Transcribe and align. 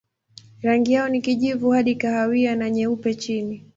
Rangi 0.61 0.93
yao 0.93 1.09
ni 1.09 1.21
kijivu 1.21 1.69
hadi 1.69 1.95
kahawia 1.95 2.55
na 2.55 2.69
nyeupe 2.69 3.15
chini. 3.15 3.65